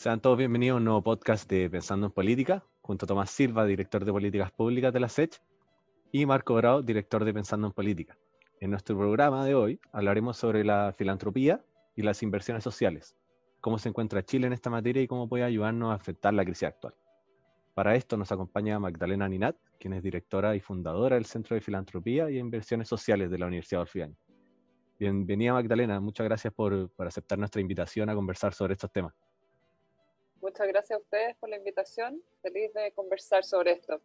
[0.00, 3.66] Sean todos bienvenidos a un nuevo podcast de Pensando en Política, junto a Tomás Silva,
[3.66, 5.42] director de Políticas Públicas de la SECH,
[6.10, 8.16] y Marco Grau, director de Pensando en Política.
[8.60, 11.62] En nuestro programa de hoy hablaremos sobre la filantropía
[11.96, 13.14] y las inversiones sociales,
[13.60, 16.68] cómo se encuentra Chile en esta materia y cómo puede ayudarnos a afectar la crisis
[16.68, 16.94] actual.
[17.74, 22.30] Para esto nos acompaña Magdalena Ninat, quien es directora y fundadora del Centro de Filantropía
[22.30, 24.16] y Inversiones Sociales de la Universidad de Orfiani.
[24.98, 29.12] Bienvenida Magdalena, muchas gracias por, por aceptar nuestra invitación a conversar sobre estos temas.
[30.40, 32.22] Muchas gracias a ustedes por la invitación.
[32.42, 34.00] Feliz de conversar sobre esto.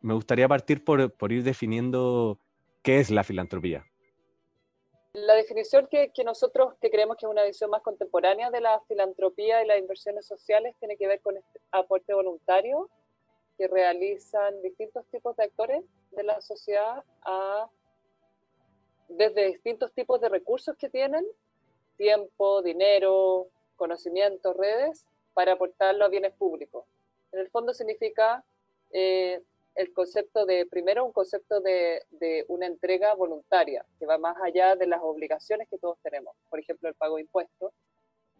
[0.00, 2.38] Me gustaría partir por, por ir definiendo
[2.82, 3.84] qué es la filantropía.
[5.12, 8.80] La definición que, que, nosotros que creemos que es una visión más contemporánea de la
[8.86, 12.90] filantropía y las inversiones sociales tiene que ver con este aporte voluntario
[13.56, 17.70] que realizan distintos tipos de actores de la sociedad a
[19.08, 21.24] desde distintos tipos de recursos que tienen,
[21.96, 26.86] tiempo, dinero, conocimiento, redes, para aportarlo a bienes públicos.
[27.30, 28.42] En el fondo significa
[28.90, 29.42] eh,
[29.74, 34.76] el concepto de, primero, un concepto de, de, una entrega voluntaria, que va más allá
[34.76, 37.70] de las obligaciones que todos tenemos, por ejemplo, el pago de impuestos,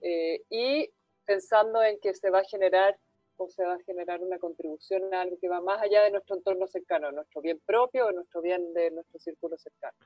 [0.00, 0.88] eh, y
[1.26, 2.96] pensando en que se va a generar
[3.36, 6.36] o se va a generar una contribución a algo que va más allá de nuestro
[6.36, 9.98] entorno cercano, nuestro bien propio o nuestro bien de nuestro círculo cercano.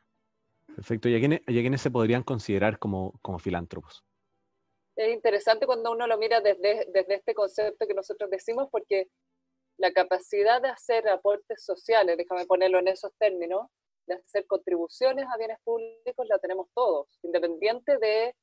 [0.75, 1.09] Perfecto.
[1.09, 4.03] ¿Y a quiénes, a quiénes se podrían considerar como, como filántropos?
[4.97, 9.09] Es interesante cuando uno lo mira desde, desde este concepto que nosotros decimos, porque
[9.79, 13.69] la capacidad de hacer aportes sociales, déjame ponerlo en esos términos,
[14.07, 18.35] de hacer contribuciones a bienes públicos, la tenemos todos, independiente de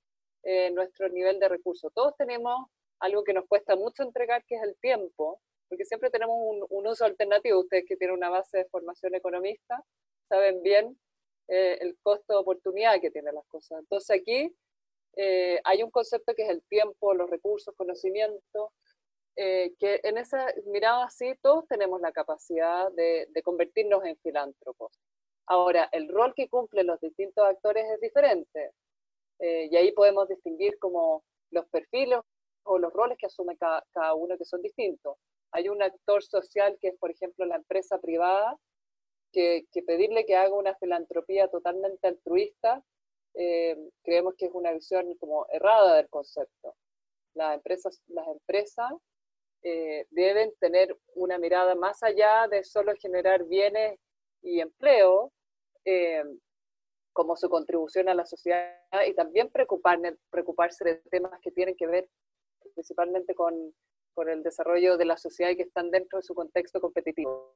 [0.43, 1.91] eh, nuestro nivel de recursos.
[1.93, 2.67] Todos tenemos
[2.99, 6.87] algo que nos cuesta mucho entregar, que es el tiempo, porque siempre tenemos un, un
[6.87, 7.59] uso alternativo.
[7.59, 9.83] Ustedes que tienen una base de formación economista
[10.29, 10.97] saben bien
[11.47, 13.79] eh, el costo de oportunidad que tienen las cosas.
[13.79, 14.55] Entonces aquí
[15.19, 18.71] eh, hay un concepto que es el tiempo, los recursos, conocimiento,
[19.35, 24.91] eh, que en esa mirada así todos tenemos la capacidad de, convertirnos en filántropos.
[25.47, 28.71] Ahora, el rol que cumplen los distintos actores es diferente.
[29.39, 32.19] Eh, y ahí podemos distinguir como los perfiles
[32.63, 35.17] o los roles que asume cada, uno que son distintos.
[35.51, 38.55] Hay un actor social que es, por ejemplo, la empresa privada,
[39.31, 42.83] que, pedirle que haga una filantropía totalmente altruista,
[43.39, 46.75] eh, creemos que es una visión como errada del concepto.
[47.35, 48.91] Las empresas, las empresas
[49.61, 53.99] eh, deben tener una mirada más allá de solo generar bienes
[54.41, 55.31] y empleo,
[55.85, 56.23] eh,
[57.13, 58.73] como su contribución a la sociedad
[59.07, 59.99] y también preocupar,
[60.31, 62.09] preocuparse de temas que tienen que ver
[62.73, 63.73] principalmente con,
[64.13, 67.55] con el desarrollo de la sociedad y que están dentro de su contexto competitivo.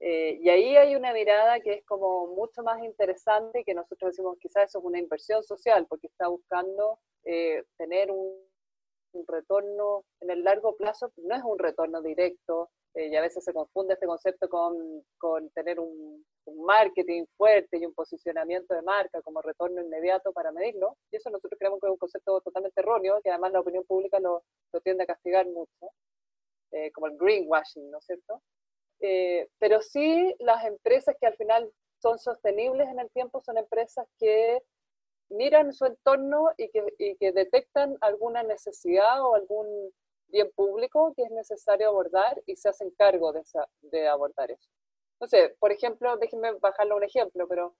[0.00, 4.36] Eh, y ahí hay una mirada que es como mucho más interesante que nosotros decimos
[4.38, 8.30] quizás eso es una inversión social porque está buscando eh, tener un,
[9.12, 13.42] un, retorno en el largo plazo, no es un retorno directo eh, y a veces
[13.42, 18.82] se confunde este concepto con, con tener un, un, marketing fuerte y un posicionamiento de
[18.82, 22.80] marca como retorno inmediato para medirlo y eso nosotros creemos que es un concepto totalmente
[22.82, 25.90] erróneo que además la opinión pública lo, lo tiende a castigar mucho,
[26.72, 28.42] eh, como el greenwashing, ¿no es cierto?
[29.00, 31.70] Eh, pero sí las empresas que al final
[32.00, 34.62] son sostenibles en el tiempo son empresas que
[35.28, 39.92] miran su entorno y que, y que detectan alguna necesidad o algún
[40.28, 43.42] bien público que es necesario abordar y se hacen cargo de,
[43.82, 44.68] de abordar eso.
[45.20, 47.74] No sé, por ejemplo, déjenme bajarle un ejemplo, pero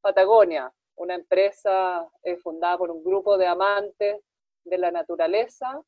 [0.00, 4.20] Patagonia, una empresa eh, fundada por un grupo de amantes
[4.64, 5.82] de la naturaleza,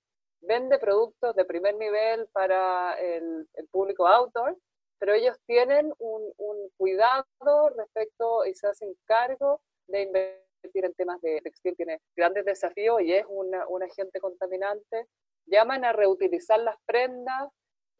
[0.46, 4.56] vende productos de primer nivel para el, el público outdoor,
[4.98, 11.20] pero ellos tienen un, un, cuidado respecto y se hacen cargo de invertir en temas
[11.20, 11.76] de textil.
[11.76, 15.06] Tiene grandes desafíos y es una, un agente contaminante.
[15.46, 17.50] Llaman a reutilizar las prendas,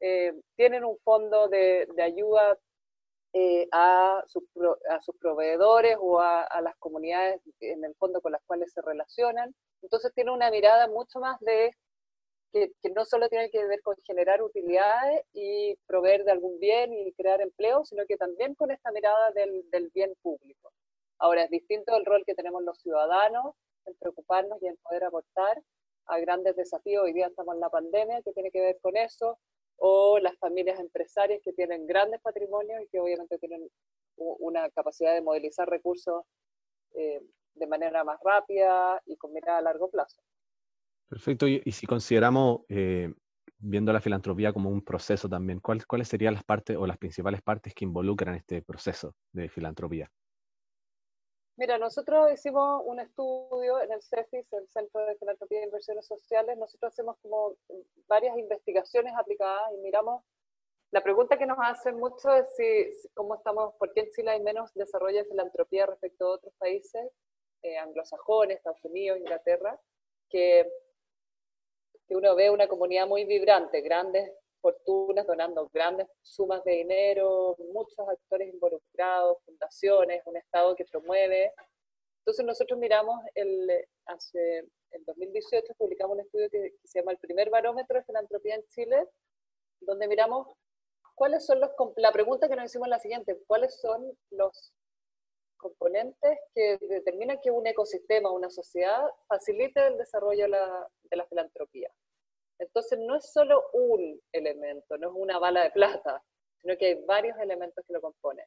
[0.01, 2.59] eh, tienen un fondo de, de ayuda
[3.35, 4.45] eh, a, sus,
[4.89, 8.81] a, sus, proveedores o a, a, las comunidades en el fondo con las cuales se
[8.81, 9.55] relacionan.
[9.83, 11.73] Entonces tiene una mirada mucho más de
[12.55, 17.13] que, no solo tiene que ver con generar utilidades y proveer de algún bien y
[17.15, 20.73] crear empleo, sino que también con esta mirada del, del bien público.
[21.19, 23.55] Ahora, es distinto el rol que tenemos los ciudadanos
[23.87, 25.63] en preocuparnos y en poder aportar
[26.07, 27.05] a grandes desafíos.
[27.05, 29.39] Hoy día estamos en la pandemia, que tiene que ver con eso,
[29.77, 33.69] o las familias empresarias que tienen grandes patrimonios y que obviamente tienen
[34.17, 36.25] una capacidad de movilizar recursos
[36.95, 37.21] eh,
[37.55, 40.23] de manera más rápida y con mirada a largo plazo.
[41.09, 41.47] Perfecto.
[41.47, 43.13] Y, si consideramos, eh,
[43.59, 47.43] viendo la filantropía como un proceso también, ¿cuál, ¿cuáles serían las partes o las principales
[47.43, 50.11] partes que involucran este proceso de filantropía?
[51.57, 56.59] Mira, nosotros hicimos un estudio en el CEFIS, el Centro de Filantropía e Inversiones Sociales.
[56.59, 57.55] Nosotros hacemos como
[58.09, 60.25] varias investigaciones aplicadas y miramos.
[60.91, 64.43] La pregunta que nos hacen mucho es si, cómo estamos, por qué en Chile hay
[64.43, 67.09] menos desarrollo de filantropía respecto a otros países
[67.63, 69.81] eh, anglosajones, Estados Unidos, Inglaterra,
[70.29, 70.69] que,
[72.07, 74.31] que uno ve una comunidad muy vibrante, grandes
[74.65, 81.53] fortunas donando grandes sumas de dinero, muchos actores involucrados, fundaciones, un Estado que promueve.
[82.21, 83.69] Entonces nosotros miramos, el,
[84.07, 84.61] hace,
[84.91, 89.07] en 2018 publicamos un estudio que, se llama El primer barómetro de filantropía en Chile,
[89.81, 90.49] donde miramos
[91.15, 94.73] cuáles son los, la pregunta que nos hicimos es la siguiente, ¿cuáles son los
[95.65, 101.91] componentes que determinan que un ecosistema, una sociedad, facilite el desarrollo de la, filantropía?
[102.59, 106.23] Entonces no es solo un elemento, no es una bala de plata,
[106.61, 108.47] sino que hay varios elementos que lo componen.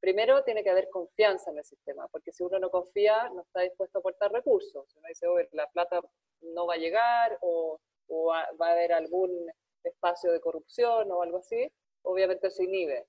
[0.00, 3.60] Primero tiene que haber confianza en el sistema, porque si uno no confía, no está
[3.62, 4.94] dispuesto a aportar recursos.
[4.96, 6.00] Uno dice, la plata
[6.40, 7.78] no va a llegar o,
[8.60, 9.30] va a haber algún
[9.82, 11.70] espacio de corrupción o algo así,
[12.02, 13.06] obviamente se inhibe.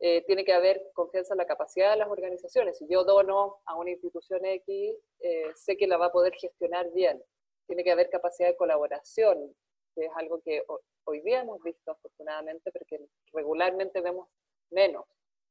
[0.00, 2.78] Eh, tiene que haber confianza en la capacidad de las organizaciones.
[2.78, 6.90] Si yo dono a una institución X, eh, sé que la va a poder gestionar
[6.92, 7.22] bien.
[7.66, 9.54] Tiene que haber capacidad de colaboración
[9.98, 10.64] que es algo que
[11.04, 13.00] hoy día hemos visto afortunadamente, pero que
[13.32, 14.28] regularmente vemos
[14.70, 15.04] menos.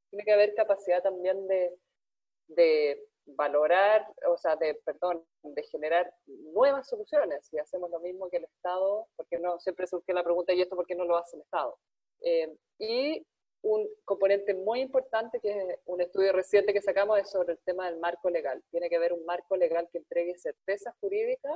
[0.09, 1.77] Tiene que haber capacidad también de,
[2.47, 6.13] de valorar, o sea, de, perdón, de generar
[6.53, 7.45] nuevas soluciones.
[7.47, 10.75] Si hacemos lo mismo que el Estado, porque no, siempre surge la pregunta, ¿y esto
[10.75, 11.77] por qué no lo hace el Estado?
[12.21, 13.25] Eh, y
[13.61, 17.89] un componente muy importante, que es un estudio reciente que sacamos, es sobre el tema
[17.89, 18.63] del marco legal.
[18.71, 21.49] Tiene que haber un marco legal que entregue certeza jurídica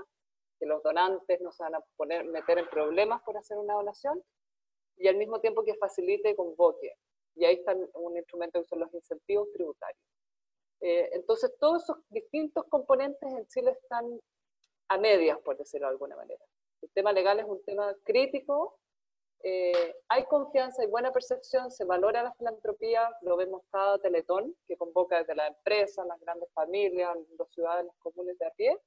[0.62, 4.24] que los donantes no se van a poner, meter en problemas por hacer una donación,
[4.96, 6.96] y al mismo tiempo que facilite y convoque.
[7.36, 10.06] Y ahí está un instrumento que son los incentivos tributarios.
[10.82, 14.20] Eh, entonces, todos esos distintos componentes en Chile están
[14.90, 16.44] a medias, por decirlo de alguna manera.
[16.82, 18.80] El tema legal es un tema crítico,
[19.44, 24.78] eh, hay confianza, hay buena percepción, se valora la filantropía, lo vemos cada teletón que
[24.78, 28.78] convoca desde la empresa, las grandes familias, los ciudadanos comunes de a pie.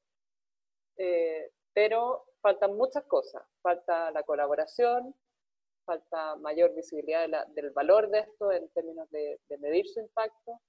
[0.97, 3.43] Eh, pero faltan muchas cosas.
[3.61, 5.15] Falta la colaboración,
[5.85, 10.61] falta mayor visibilidad del valor de esto en términos de, medir su impacto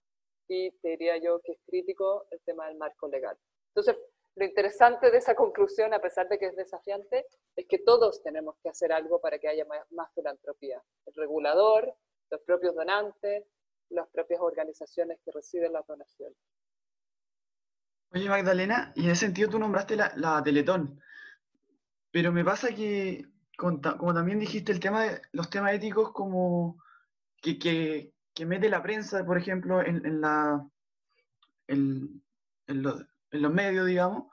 [0.47, 3.37] y te diría yo que es crítico el tema del marco legal.
[3.69, 3.97] Entonces,
[4.35, 8.55] lo interesante de esa conclusión, a pesar de que es desafiante, es que todos tenemos
[8.61, 10.81] que hacer algo para que haya más, filantropía.
[11.05, 11.95] El regulador,
[12.29, 13.45] los propios donantes,
[13.89, 16.37] las propias organizaciones que reciben las donaciones.
[18.11, 21.01] Oye, Magdalena, y en ese sentido tú nombraste la, Teletón,
[22.11, 23.25] pero me pasa que,
[23.57, 26.77] como también dijiste, el tema de los temas éticos como
[27.41, 28.13] que,
[28.45, 30.67] mete la prensa, por ejemplo, en, la,
[33.31, 34.25] los medios, digamos,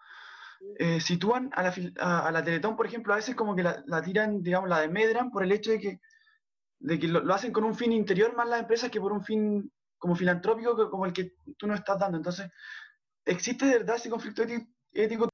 [0.78, 4.42] eh, sitúan a la, a, la, Teletón, por ejemplo, a veces como que la, tiran,
[4.42, 6.00] digamos, la demedran por el hecho de que,
[6.78, 9.72] de que lo, hacen con un fin interior más las empresas que por un fin
[9.98, 12.16] como filantrópico como el que tú no estás dando.
[12.16, 12.50] Entonces,
[13.24, 14.42] ¿Existe de verdad ese conflicto
[14.92, 15.28] ético?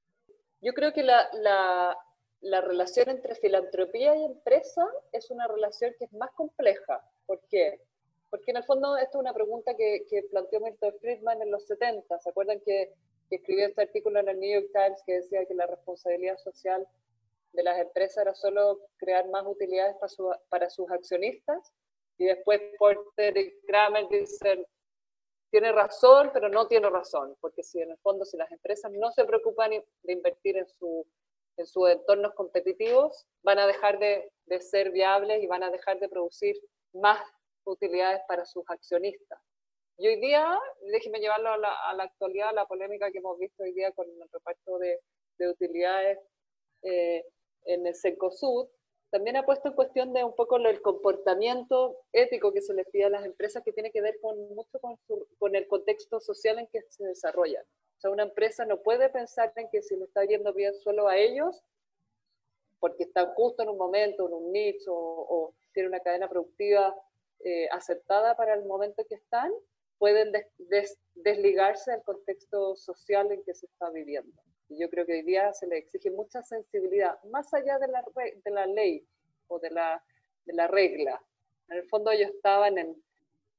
[0.61, 1.97] Yo creo que la, la,
[2.41, 7.01] la, relación entre filantropía y empresa es una relación que es más compleja.
[7.25, 7.81] ¿Por qué?
[8.29, 11.65] Porque en el fondo esto es una pregunta que, que planteó Milton Friedman en los
[11.65, 12.19] 70.
[12.19, 12.93] ¿Se acuerdan que,
[13.29, 16.87] que, escribió este artículo en el New York Times que decía que la responsabilidad social
[17.53, 21.73] de las empresas era solo crear más utilidades para, su, para sus accionistas?
[22.17, 24.65] Y después Porter y Kramer dicen,
[25.49, 29.11] tiene razón, pero no tiene razón, porque si en el fondo, si las empresas no
[29.11, 31.05] se preocupan de invertir en, su,
[31.57, 35.99] en sus entornos competitivos, van a dejar de, de ser viables y van a dejar
[35.99, 36.55] de producir
[36.93, 37.19] más
[37.63, 39.39] utilidades para sus accionistas.
[39.99, 40.57] Y hoy día,
[40.91, 44.07] déjeme llevarlo a la, a la, actualidad, la polémica que hemos visto hoy día con
[44.07, 44.97] el reparto de,
[45.37, 46.19] de utilidades
[46.83, 47.25] eh,
[47.65, 48.69] en el Cencosud,
[49.09, 53.05] también ha puesto en cuestión de un poco el comportamiento ético que se les pide
[53.05, 54.79] a las empresas que tiene que ver con, mucho
[55.37, 57.65] con, el contexto social en que se desarrollan.
[57.97, 61.09] O sea, una empresa no puede pensar en que si le está yendo bien solo
[61.09, 61.61] a ellos,
[62.79, 66.95] porque están justo en un momento, en un nicho, o, tiene una cadena productiva
[67.43, 69.51] eh, aceptada para el momento que están,
[69.99, 70.31] pueden
[71.15, 74.41] desligarse del contexto social en que se está viviendo.
[74.69, 78.03] Y yo creo que hoy día se le exige mucha sensibilidad, más allá de la,
[78.43, 79.05] de la ley
[79.47, 80.03] o de la,
[80.45, 81.21] de la regla.
[81.67, 82.95] En el fondo ellos estaban en,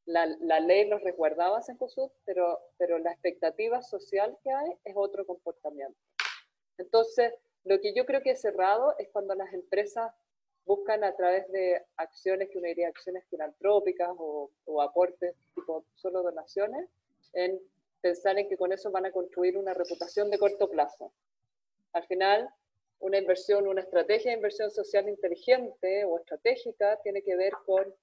[0.06, 4.94] la, la ley los resguardaba en COSUD, pero, pero la expectativa social que hay es
[4.96, 5.98] otro comportamiento.
[6.78, 10.12] Entonces, lo que yo creo que es cerrado es cuando las empresas
[10.64, 16.22] buscan a través de acciones que uno diría acciones filantrópicas o, o aportes tipo solo
[16.22, 16.88] donaciones,
[17.32, 17.60] en
[18.00, 21.12] pensar en que con eso van a construir una reputación de corto plazo.
[21.92, 22.48] Al final,
[23.00, 27.94] una inversión, una estrategia de inversión social inteligente o estratégica tiene que ver con,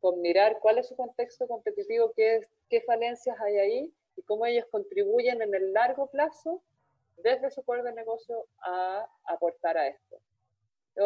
[0.00, 4.64] con mirar cuál es su contexto competitivo, qué, qué falencias hay ahí y cómo ellos
[4.70, 6.62] contribuyen en el largo plazo
[7.18, 10.05] desde su poder de negocio a aportar a esto.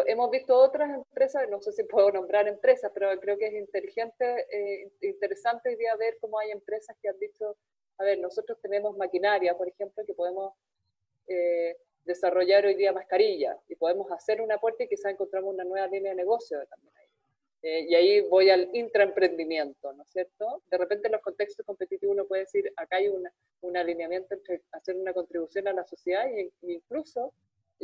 [0.07, 4.47] Hemos visto otras empresas, no sé si puedo nombrar empresas, pero creo que es inteligente,
[4.53, 7.57] eh, interesante hoy día ver cómo hay empresas que han dicho,
[7.99, 10.55] a ver, nosotros tenemos maquinaria, por ejemplo, que podemos
[11.27, 15.89] eh, desarrollar hoy día mascarillas y podemos hacer un aporte y quizás encontramos una nueva
[15.89, 17.07] línea de negocio también ahí.
[17.63, 20.63] Eh, y ahí voy al intraemprendimiento, ¿no es cierto?
[20.71, 23.33] De repente en los contextos competitivos uno puede decir, acá hay una,
[23.63, 27.35] un alineamiento entre hacer una contribución a la sociedad e incluso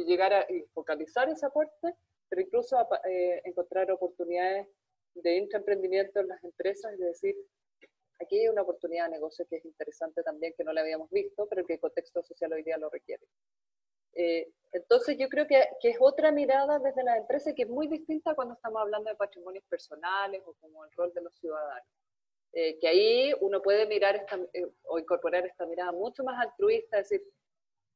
[0.05, 1.95] llegar a focalizar ese aporte,
[2.29, 2.77] pero incluso
[3.09, 4.69] eh, encontrar oportunidades
[5.15, 7.37] de intraemprendimiento en las empresas, es decir,
[8.21, 11.47] aquí hay una oportunidad de negocio que es interesante también, que no la habíamos visto,
[11.49, 13.25] pero que el contexto social hoy día lo requiere.
[14.13, 17.87] Eh, entonces yo creo que, que, es otra mirada desde la empresa que es muy
[17.87, 21.87] distinta cuando estamos hablando de patrimonios personales o como el rol de los ciudadanos.
[22.59, 26.99] Eh, que ahí uno puede mirar esta, eh, o incorporar esta mirada mucho más altruista,
[26.99, 27.27] es decir,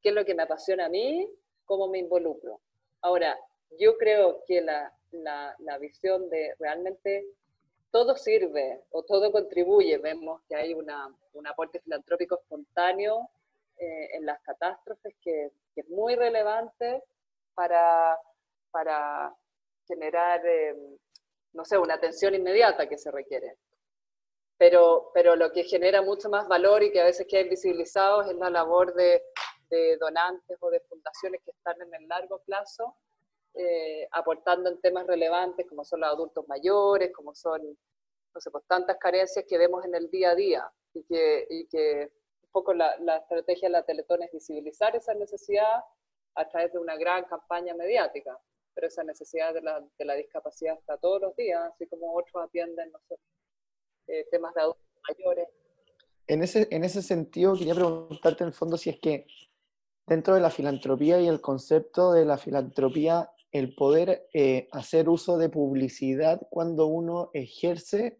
[0.03, 1.27] qué es lo que me apasiona a mí,
[1.71, 2.59] cómo me involucro.
[3.01, 3.39] Ahora,
[3.79, 7.25] yo creo que la, la, visión de realmente
[7.91, 13.29] todo sirve o todo contribuye, vemos que hay una, un aporte filantrópico espontáneo
[13.77, 17.01] eh, en las catástrofes que, es muy relevante
[17.53, 18.19] para,
[18.71, 19.33] para
[19.87, 20.75] generar, eh,
[21.53, 23.55] no sé, una atención inmediata que se requiere.
[24.57, 28.35] Pero, pero lo que genera mucho más valor y que a veces queda invisibilizado es
[28.35, 29.23] la labor de,
[29.71, 32.95] de donantes o de fundaciones que están en el largo plazo,
[33.53, 37.61] eh, aportando en temas relevantes como son los adultos mayores, como son,
[38.33, 41.67] no sé, pues tantas carencias que vemos en el día a día y que, y
[41.67, 42.11] que
[42.51, 45.83] poco la, estrategia de la Teletón es visibilizar esa necesidad
[46.35, 48.37] a través de una gran campaña mediática,
[48.73, 52.43] pero esa necesidad de la, de la discapacidad está todos los días, así como otros
[52.43, 52.91] atienden
[54.07, 55.47] eh, temas de adultos mayores.
[56.27, 59.27] En ese, en ese sentido, quería preguntarte en el fondo si es que
[60.11, 65.37] dentro de la filantropía y el concepto de la filantropía, el poder eh, hacer uso
[65.37, 68.19] de publicidad cuando uno ejerce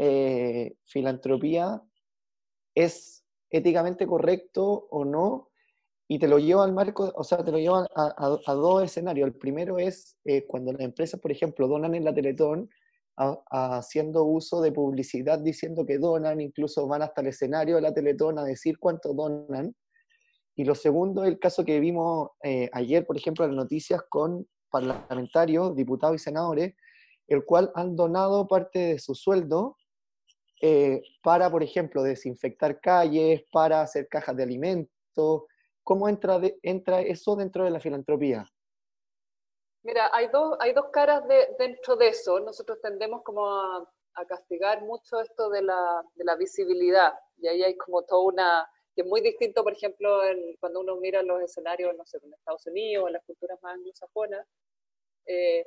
[0.00, 1.80] eh, filantropía
[2.74, 5.50] es éticamente correcto o no,
[6.08, 9.28] y te lo lleva al marco, o sea, te lo lleva a, dos escenarios.
[9.28, 12.68] El primero es eh, cuando las empresas, por ejemplo, donan en la Teletón,
[13.50, 18.40] haciendo uso de publicidad diciendo que donan, incluso van hasta el escenario de la Teletón
[18.40, 19.76] a decir cuánto donan.
[20.58, 24.02] Y lo segundo es el caso que vimos eh, ayer, por ejemplo, en las noticias
[24.08, 26.74] con parlamentarios, diputados y senadores,
[27.28, 29.76] el cual han donado parte de su sueldo
[30.60, 35.44] eh, para, por ejemplo, desinfectar calles, para hacer cajas de alimentos?
[35.84, 38.44] ¿Cómo entra, entra eso dentro de la filantropía?
[39.84, 42.40] Mira, hay dos, hay dos caras de, dentro de eso.
[42.40, 43.88] Nosotros tendemos como a,
[44.26, 47.12] castigar mucho esto de la, de la, visibilidad.
[47.36, 48.68] Y ahí hay como toda una,
[48.98, 50.22] que es muy distinto, por ejemplo,
[50.58, 54.44] cuando uno mira los escenarios, no sé, en Estados Unidos, en las culturas más anglosajonas,
[55.24, 55.64] eh,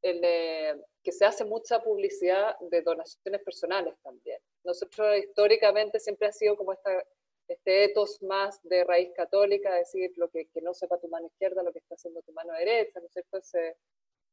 [0.00, 4.38] el, que se hace mucha publicidad de donaciones personales también.
[4.62, 7.04] Nosotros históricamente siempre ha sido como esta,
[7.48, 11.64] este etos más de raíz católica, decir lo que, que, no sepa tu mano izquierda,
[11.64, 13.38] lo que está haciendo tu mano derecha, ¿no es cierto?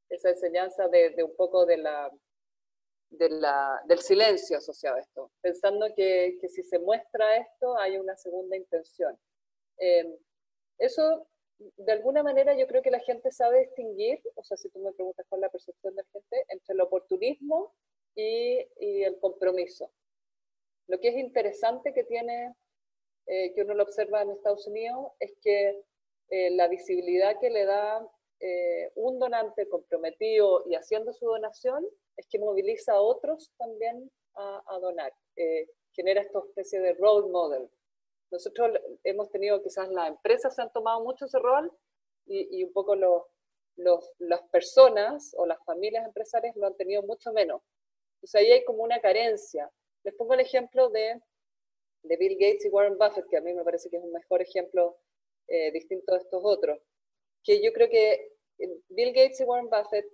[0.09, 2.11] esa enseñanza de, de, un poco de la,
[3.09, 8.15] de la, del silencio asociado a esto, pensando que, si se muestra esto hay una
[8.15, 9.17] segunda intención.
[9.79, 10.17] Eh,
[10.77, 11.27] eso
[11.59, 14.93] de alguna manera yo creo que la gente sabe distinguir, o sea, si tú me
[14.93, 17.73] preguntas cuál es la percepción de la gente, entre el oportunismo
[18.15, 19.91] y, el compromiso.
[20.87, 22.55] Lo que es interesante que tiene,
[23.25, 25.83] eh, que uno lo observa en Estados Unidos, es que
[26.29, 28.07] eh, la visibilidad que le da
[28.39, 31.85] eh, un donante comprometido y haciendo su donación
[32.17, 35.11] es que moviliza a otros también a, donar.
[35.93, 37.69] genera esta especie de role model,
[38.31, 38.71] nosotros
[39.03, 41.71] hemos tenido, quizás las empresas se han tomado mucho ese rol
[42.25, 43.23] y, un poco los,
[44.19, 47.61] las personas o las familias empresarias lo han tenido mucho menos.
[48.15, 49.71] Entonces ahí hay como una carencia.
[50.03, 51.21] Les pongo el ejemplo de,
[52.03, 54.41] de Bill Gates y Warren Buffett, que a mí me parece que es un mejor
[54.41, 54.97] ejemplo
[55.47, 56.79] eh, distinto de estos otros.
[57.43, 58.33] Que yo creo que
[58.89, 60.05] Bill Gates y Warren Buffett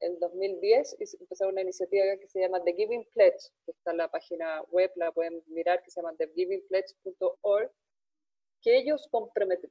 [0.00, 4.10] en 2010 empezaron una iniciativa que se llama The Giving Pledge, que está en la
[4.10, 7.70] página web, la pueden mirar, que se llama thegivingpledge.org,
[8.62, 9.08] que ellos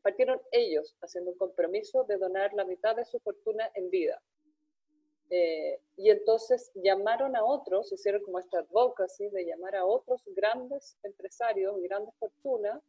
[0.02, 4.22] partieron ellos haciendo un compromiso de donar la mitad de su fortuna en vida.
[5.30, 10.98] Eh, y entonces llamaron a otros, hicieron como esta advocacy de llamar a otros grandes
[11.04, 12.82] empresarios, grandes fortunas,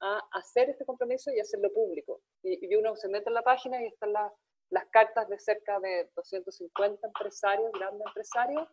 [0.00, 2.20] a hacer este compromiso y hacerlo público.
[2.42, 4.32] Y, uno se mete en la página y están las
[4.90, 8.68] cartas de cerca de 250 empresarios, grandes empresarios,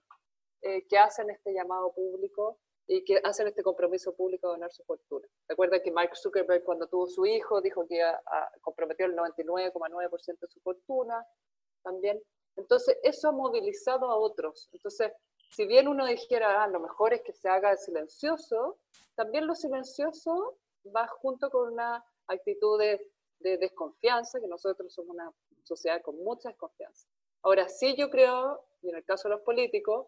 [0.62, 2.58] eh, que hacen este llamado público
[2.88, 5.28] y que hacen este compromiso público de donar su fortuna.
[5.48, 8.02] Recuerda que Mark Zuckerberg cuando tuvo su hijo dijo que
[8.62, 11.26] comprometió el 99,9% de su fortuna
[11.82, 12.22] también.
[12.56, 14.70] Entonces, eso ha movilizado a otros.
[14.74, 15.12] Entonces,
[15.50, 18.80] si bien uno dijera, ah, lo mejor es que se haga silencioso,
[19.16, 20.58] también lo silencioso
[20.96, 25.32] va junto con una actitud de, de desconfianza, que nosotros somos una
[25.64, 27.08] sociedad con mucha desconfianza.
[27.42, 30.08] Ahora, sí yo creo, y en el caso de los políticos,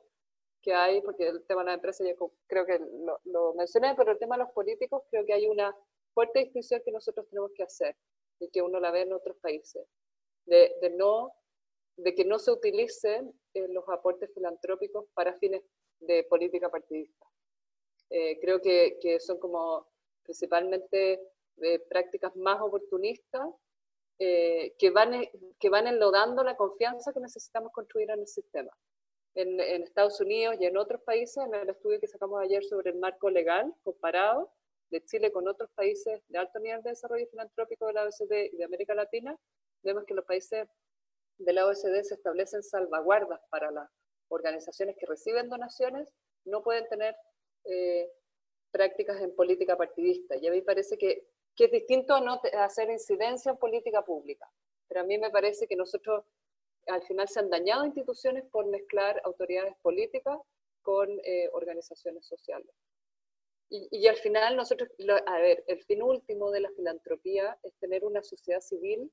[0.61, 2.79] que hay, porque el tema de la empresa yo creo que
[3.25, 5.75] lo, mencioné, pero el tema de los políticos creo que hay una
[6.13, 7.95] fuerte distinción que nosotros tenemos que hacer
[8.39, 9.85] y que uno la ve en otros países,
[10.45, 11.33] de, de no,
[11.97, 15.61] de que no se utilicen eh, los aportes filantrópicos para fines
[15.99, 17.25] de política partidista.
[18.09, 19.87] Eh, creo que, que, son como
[20.23, 21.21] principalmente
[21.57, 23.47] eh, prácticas más oportunistas
[24.17, 25.27] que, van,
[25.59, 28.71] que van enlodando la confianza que necesitamos construir en el sistema
[29.35, 32.97] en, Estados Unidos y en otros países, en el estudio que sacamos ayer sobre el
[32.97, 34.51] marco legal comparado
[34.89, 38.57] de Chile con otros países de alto nivel de desarrollo filantrópico de la OECD y
[38.57, 39.37] de América Latina,
[39.83, 40.67] vemos que los países
[41.37, 43.89] de la OECD se establecen salvaguardas para las
[44.29, 46.13] organizaciones que reciben donaciones,
[46.45, 47.15] no pueden tener
[47.65, 48.09] eh,
[48.71, 50.35] prácticas en política partidista.
[50.37, 54.49] Y a mí parece que, que es distinto a no hacer incidencia en política pública.
[54.87, 56.23] Pero a mí me parece que nosotros
[56.87, 60.39] al final se han dañado instituciones por mezclar autoridades políticas
[60.81, 62.69] con eh, organizaciones sociales.
[63.67, 64.89] Y, al final nosotros,
[65.25, 69.11] a ver, el fin último de la filantropía es tener una sociedad civil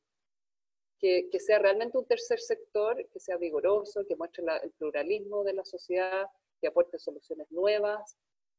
[1.01, 5.65] que, sea realmente un tercer sector, que sea vigoroso, que muestre el pluralismo de la
[5.65, 6.27] sociedad,
[6.61, 8.17] que aporte soluciones nuevas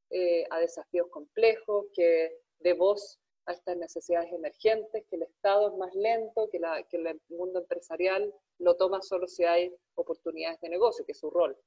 [0.10, 5.78] eh, a desafíos complejos, que dé voz a estas necesidades emergentes, que el Estado es
[5.78, 10.70] más lento, que, la, que el mundo empresarial lo toma solo si hay oportunidades de
[10.70, 11.58] negocio, que es su rol.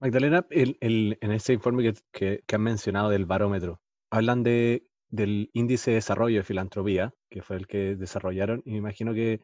[0.00, 5.96] Magdalena, en ese informe que, que, han mencionado del barómetro, hablan de, del índice de
[5.96, 9.40] desarrollo de filantropía, que fue el que desarrollaron, y me imagino que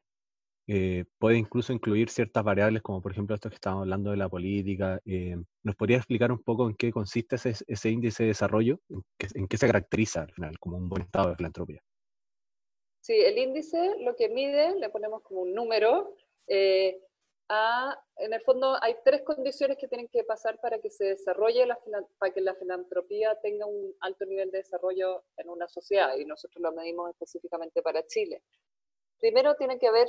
[0.66, 4.28] eh, puede incluso incluir ciertas variables, como por ejemplo esto que estamos hablando de la
[4.28, 5.00] política.
[5.04, 8.80] Eh, ¿Nos podría explicar un poco en qué consiste ese, índice de desarrollo?
[8.88, 11.82] ¿En qué, ¿En qué, se caracteriza al final como un buen estado de filantropía?
[13.00, 16.14] Sí, el índice lo que mide, le ponemos como un número,
[16.46, 17.00] eh,
[17.48, 21.66] a, en el fondo hay tres condiciones que tienen que pasar para que se desarrolle,
[21.66, 21.78] la,
[22.18, 26.62] para que la filantropía tenga un alto nivel de desarrollo en una sociedad, y nosotros
[26.62, 28.42] lo medimos específicamente para Chile.
[29.18, 30.06] Primero tiene que haber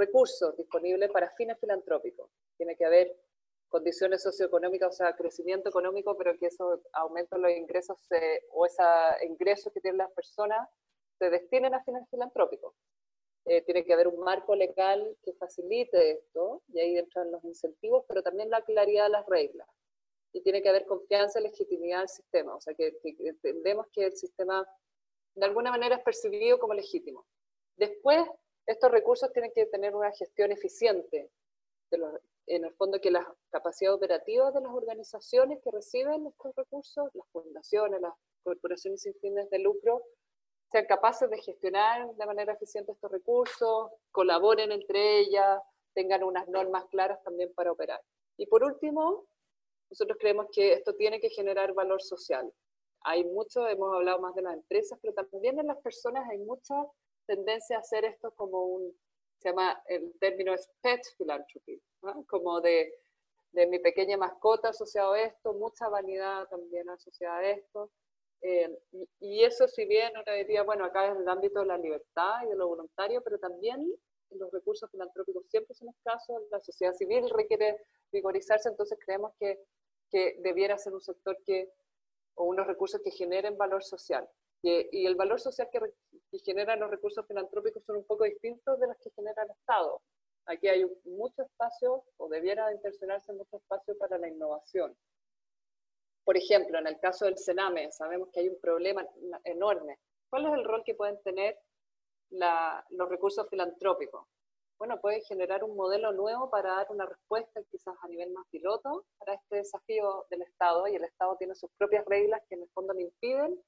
[0.00, 3.14] recursos disponibles para fines filantrópicos, tiene que haber
[3.68, 7.96] condiciones socioeconómicas, o sea, crecimiento económico, pero que eso aumenta los ingresos
[8.50, 8.86] o esos
[9.22, 10.68] ingresos que tienen las personas
[11.18, 12.74] se destinen a fines filantrópicos.
[13.46, 18.04] Eh, tiene que haber un marco legal que facilite esto, y ahí entran los incentivos,
[18.08, 19.68] pero también la claridad de las reglas.
[20.32, 24.16] Y tiene que haber confianza y legitimidad del sistema, o sea, que, entendemos que el
[24.16, 24.66] sistema
[25.34, 27.26] de alguna manera es percibido como legítimo.
[27.76, 28.22] Después,
[28.66, 31.30] estos recursos tienen que tener una gestión eficiente,
[32.46, 37.26] en el fondo que las capacidades operativas de las organizaciones que reciben estos recursos, las
[37.32, 40.02] fundaciones, las corporaciones sin fines de lucro,
[40.70, 45.60] sean capaces de gestionar de manera eficiente estos recursos, colaboren entre ellas,
[45.94, 48.00] tengan unas normas claras también para operar.
[48.36, 49.26] Y por último,
[49.90, 52.52] nosotros creemos que esto tiene que generar valor social.
[53.02, 56.74] Hay mucho, hemos hablado más de las empresas, pero también en las personas hay mucha
[57.30, 58.92] tendencia a hacer esto como un,
[59.38, 61.80] se llama, el término es pet philanthropy,
[62.26, 62.92] como de,
[63.52, 67.90] de mi pequeña mascota asociado a esto, mucha vanidad también asociada a esto.
[68.42, 68.68] Eh,
[69.20, 72.48] y, eso, si bien uno diría, bueno, acá es el ámbito de la libertad y
[72.48, 73.86] de lo voluntario, pero también
[74.30, 77.78] los recursos filantrópicos siempre son escasos, la sociedad civil requiere
[78.10, 79.60] vigorizarse, entonces creemos que,
[80.10, 81.70] que debiera ser un sector que,
[82.34, 84.28] o unos recursos que generen valor social.
[84.62, 85.80] Y, el valor social que,
[86.44, 90.00] generan los recursos filantrópicos son un poco distintos de los que genera el Estado.
[90.46, 94.96] Aquí hay mucho espacio, o debiera intencionarse mucho espacio para la innovación.
[96.24, 99.06] Por ejemplo, en el caso del Sename, sabemos que hay un problema
[99.44, 99.98] enorme.
[100.28, 101.58] ¿Cuál es el rol que pueden tener
[102.30, 104.26] los recursos filantrópicos?
[104.78, 109.04] Bueno, pueden generar un modelo nuevo para dar una respuesta quizás a nivel más piloto
[109.18, 112.70] para este desafío del Estado y el Estado tiene sus propias reglas que en el
[112.70, 113.60] fondo le impiden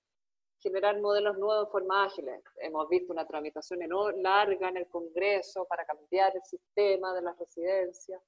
[0.62, 2.28] generar modelos nuevos de forma ágil.
[2.56, 3.80] Hemos visto una tramitación
[4.22, 8.20] larga en el Congreso para cambiar el sistema de las residencias.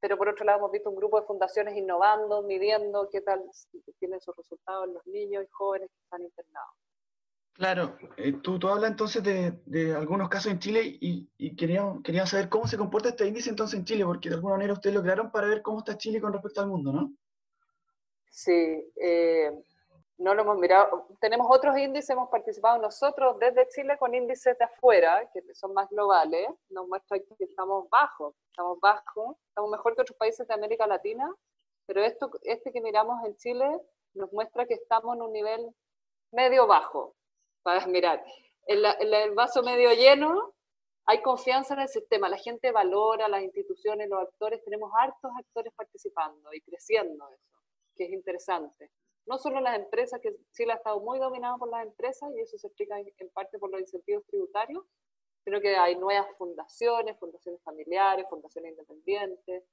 [0.00, 3.44] pero por otro lado hemos visto un grupo de fundaciones innovando, midiendo qué tal
[3.98, 6.74] tienen sus resultados los niños y jóvenes que están internados.
[7.52, 12.02] Claro, eh, tú, tú hablas entonces de, de, algunos casos en Chile y, y queríamos,
[12.02, 14.96] queríamos saber cómo se comporta este índice entonces en Chile, porque de alguna manera ustedes
[14.96, 17.12] lo crearon para ver cómo está Chile con respecto al mundo, ¿no?
[18.30, 19.50] Sí, eh,
[20.20, 21.06] no lo hemos mirado.
[21.18, 25.88] Tenemos otros índices, hemos participado nosotros desde Chile con índices de afuera, que son más
[25.88, 30.86] globales, nos muestra que estamos bajos, estamos bajos, estamos mejor que otros países de América
[30.86, 31.34] Latina,
[31.86, 33.80] pero esto, este que miramos en Chile
[34.12, 35.74] nos muestra que estamos en un nivel
[36.32, 37.14] medio bajo,
[37.62, 38.22] para mirar.
[38.66, 40.52] En, el vaso medio lleno
[41.06, 45.72] hay confianza en el sistema, la gente valora las instituciones, los actores, tenemos hartos actores
[45.74, 47.58] participando y creciendo eso,
[47.96, 48.90] que es interesante.
[49.30, 52.58] No solo las empresas, que Chile ha estado muy dominado por las empresas y eso
[52.58, 54.84] se explica en parte por los incentivos tributarios,
[55.44, 59.64] sino que hay nuevas fundaciones, fundaciones familiares, fundaciones independientes,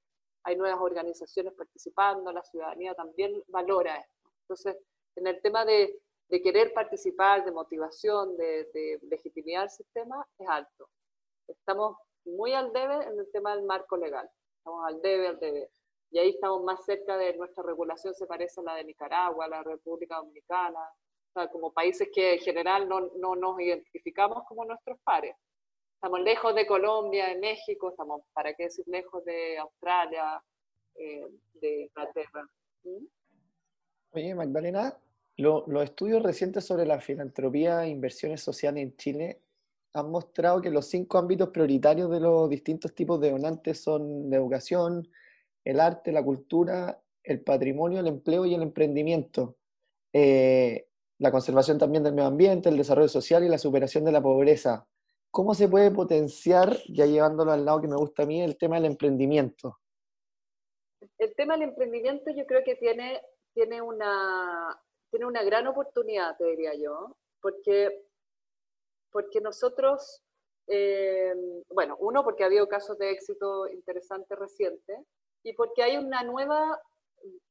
[0.44, 4.30] hay nuevas organizaciones participando, la ciudadanía también valora esto.
[4.42, 4.76] Entonces,
[5.16, 10.90] en el tema de de querer participar, de motivación, de, legitimidad del sistema, es alto.
[11.46, 14.28] Estamos muy al debe en el tema del marco legal.
[14.58, 15.70] Estamos al debe, al debe.
[16.10, 19.62] Y ahí estamos más cerca de nuestra regulación, se parece a la de Nicaragua, la
[19.62, 24.98] República Dominicana, o sea, como países que en general no, no nos identificamos como nuestros
[25.00, 25.36] pares.
[25.94, 30.40] Estamos lejos de Colombia, de México, estamos, ¿para qué decir lejos de Australia,
[30.94, 32.48] eh, de Inglaterra?
[32.84, 33.04] ¿Mm?
[34.12, 34.96] Oye, Magdalena,
[35.36, 39.42] los estudios recientes sobre la filantropía e inversiones sociales en Chile
[39.92, 44.36] han mostrado que los cinco ámbitos prioritarios de los distintos tipos de donantes son la
[44.36, 45.08] educación,
[45.68, 49.58] el arte, la cultura, el patrimonio, el empleo y el emprendimiento.
[50.14, 54.22] Eh, la conservación también del medio ambiente, el desarrollo social y la superación de la
[54.22, 54.88] pobreza.
[55.30, 58.76] ¿Cómo se puede potenciar, ya llevándolo al lado que me gusta a mí, el tema
[58.76, 59.78] del emprendimiento?
[61.18, 63.20] El tema del emprendimiento yo creo que tiene,
[63.52, 64.74] tiene una,
[65.10, 68.06] tiene una gran oportunidad, te diría yo, porque,
[69.12, 70.22] porque nosotros,
[70.66, 71.34] eh,
[71.68, 74.98] bueno, uno, porque ha habido casos de éxito interesantes recientes,
[75.48, 76.78] y porque hay una nueva,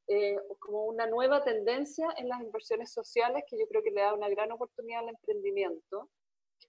[0.07, 4.13] eh, como una nueva tendencia en las inversiones sociales que yo creo que le da
[4.13, 6.09] una gran oportunidad al emprendimiento,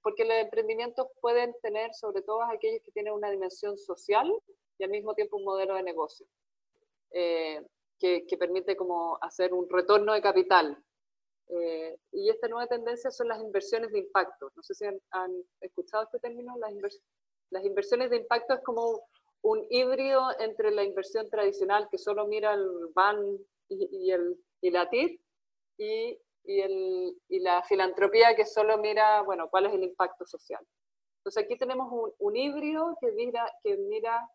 [0.03, 4.33] porque los emprendimientos pueden tener, sobre todo aquellos que tienen una dimensión social
[4.79, 6.27] y al mismo tiempo un modelo de negocio.
[7.11, 7.63] Eh,
[7.99, 10.83] que, permite como hacer un retorno de capital.
[11.49, 14.51] Eh, y esta nueva tendencia son las inversiones de impacto.
[14.57, 16.57] No sé si han, escuchado este término.
[16.59, 16.73] Las,
[17.51, 19.03] las, inversiones de impacto es como
[19.43, 24.89] un híbrido entre la inversión tradicional que solo mira el BAN y, el, y la
[24.89, 25.21] TIR
[25.79, 30.65] y, y, el, y, la filantropía que solo mira, bueno, cuál es el impacto social.
[31.19, 34.29] Entonces aquí tenemos un, un híbrido que mira, que mira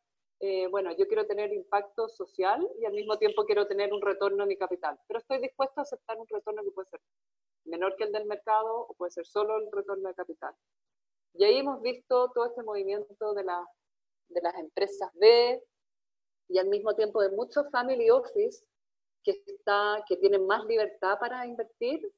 [0.46, 4.44] eh, bueno, yo quiero tener impacto social y al mismo tiempo quiero tener un retorno
[4.44, 7.00] a mi capital, pero estoy dispuesto a aceptar un retorno que puede ser
[7.64, 10.54] menor que el del mercado o puede ser solo el retorno de capital.
[11.36, 13.66] Y ahí hemos visto todo este movimiento de, la,
[14.30, 15.64] de las empresas B
[16.50, 18.64] y al mismo tiempo de muchos family office
[19.24, 22.12] que, está, que tienen más libertad para invertir,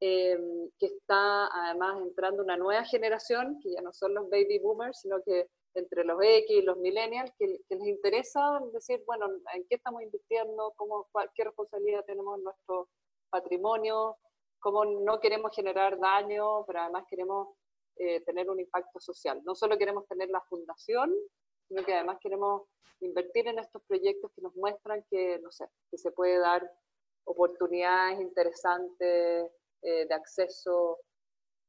[0.00, 0.38] eh,
[0.78, 5.22] que está además entrando una nueva generación, que ya no son los baby boomers, sino
[5.22, 10.02] que entre los X y los millennials que, les interesa decir, bueno, ¿en qué estamos
[10.02, 10.72] invirtiendo?
[10.76, 12.88] Cómo, ¿Qué responsabilidad tenemos en nuestro
[13.30, 14.16] patrimonio?
[14.58, 17.48] ¿Cómo no queremos generar daño, pero además queremos
[17.96, 19.42] eh, tener un impacto social?
[19.44, 21.12] No solo queremos tener la fundación,
[21.68, 22.62] sino que además queremos
[23.00, 26.70] invertir en estos proyectos que nos muestran que, no sé, que se puede dar
[27.24, 29.50] oportunidades interesantes
[29.82, 31.00] eh, de acceso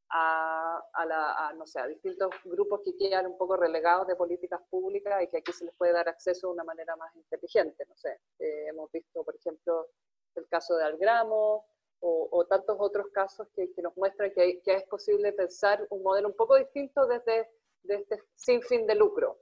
[0.10, 5.22] a, la, no sé, a distintos grupos que quedan un poco relegados de políticas públicas
[5.22, 7.86] y que aquí se les puede dar acceso de una manera más inteligente.
[7.88, 9.88] No sé, eh, hemos visto, por ejemplo,
[10.36, 11.66] el caso de Algramo
[12.00, 16.36] o, tantos otros casos que, nos muestran que, que, es posible pensar un modelo un
[16.36, 17.50] poco distinto desde,
[17.84, 19.40] este sin fin de lucro.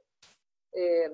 [0.72, 1.10] Eh,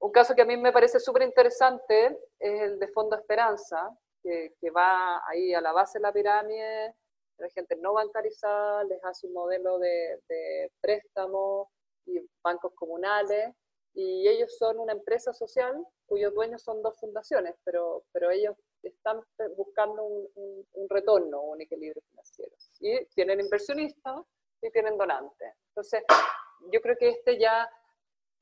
[0.00, 3.90] un caso que a mí me parece súper interesante es el de Fondo Esperanza,
[4.22, 6.94] que, va ahí a la base de la pirámide
[7.42, 11.70] la gente no bancarizada, les hace un modelo de, préstamo
[12.06, 13.54] y bancos comunales,
[13.94, 15.74] y ellos son una empresa social
[16.06, 18.56] cuyos dueños son dos fundaciones, pero, pero ellos
[18.88, 19.20] están
[19.56, 22.52] buscando un, retorno, un equilibrio financiero.
[22.80, 24.20] Y tienen inversionistas
[24.60, 25.54] y tienen donantes.
[25.68, 26.02] Entonces,
[26.70, 27.68] yo creo que este ya,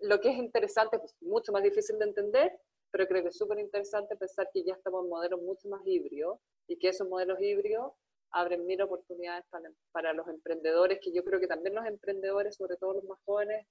[0.01, 3.59] lo que es interesante, pues mucho más difícil de entender, pero creo que es súper
[3.59, 7.93] interesante pensar que ya estamos en modelos mucho más híbridos y que esos modelos híbridos
[8.33, 9.45] abren mil oportunidades
[9.91, 13.67] para, los emprendedores, que yo creo que también los emprendedores, sobre todo los más jóvenes,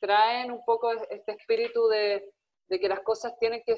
[0.00, 2.32] traen un poco este espíritu de,
[2.68, 3.76] de que las cosas tienen que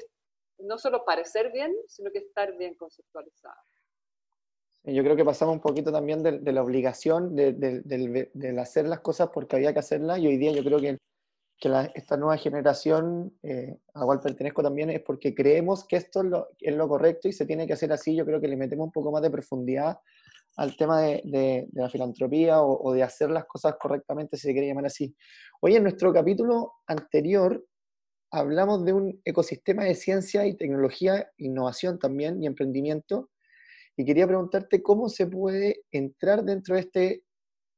[0.59, 3.65] no solo parecer bien, sino que estar bien conceptualizadas.
[4.83, 9.55] Yo creo que pasamos un poquito también de, la obligación de, hacer las cosas porque
[9.55, 10.97] había que hacerlas y hoy día yo creo que,
[11.95, 16.49] esta nueva generación eh, a cual pertenezco también es porque creemos que esto es lo,
[16.59, 18.13] es lo, correcto y se tiene que hacer así.
[18.13, 19.97] Yo creo que le metemos un poco más de profundidad
[20.57, 24.85] al tema de, la filantropía o, de hacer las cosas correctamente, si se quiere llamar
[24.85, 25.15] así.
[25.61, 27.65] Hoy en nuestro capítulo anterior
[28.35, 33.29] hablamos de un ecosistema de ciencia y tecnología, innovación también y emprendimiento
[33.97, 37.23] y quería preguntarte cómo se puede entrar dentro de este,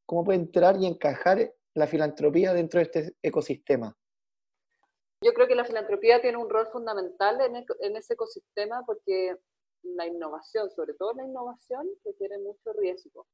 [0.06, 3.96] cómo puede entrar y encajar la filantropía dentro de este ecosistema.
[5.24, 9.36] Yo creo que la filantropía tiene un rol fundamental en, ese ecosistema porque
[9.84, 13.28] la innovación, sobre todo la innovación, requiere mucho riesgo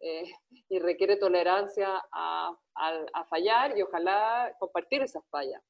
[0.00, 0.30] eh,
[0.68, 2.56] y requiere tolerancia a,
[3.28, 5.62] fallar y ojalá compartir esas fallas.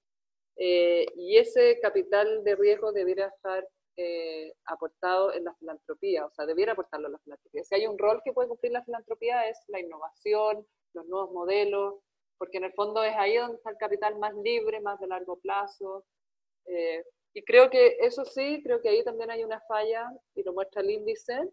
[0.56, 6.46] Eh, y ese capital de riesgo debería estar eh, aportado en la filantropía, o sea,
[6.46, 7.64] debiera aportarlo a la filantropía.
[7.64, 12.00] Si hay un rol que puede cumplir la filantropía es la innovación, los nuevos modelos,
[12.36, 15.38] porque en el fondo es ahí donde está el capital más libre, más de largo
[15.38, 16.04] plazo.
[16.66, 20.52] Eh, y creo que eso sí, creo que ahí también hay una falla, y lo
[20.52, 21.50] muestra el índice.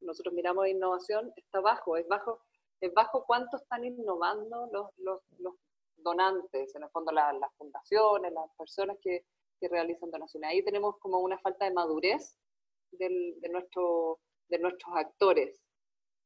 [0.00, 2.40] Nosotros miramos innovación, está bajo, es bajo,
[2.80, 5.54] es bajo cuánto están innovando los, los, los
[5.96, 9.24] donantes, en el fondo las fundaciones, las personas que,
[9.60, 10.50] que realizan donaciones.
[10.50, 12.36] Ahí tenemos como una falta de madurez
[12.92, 15.62] del, de, nuestro, de nuestros actores.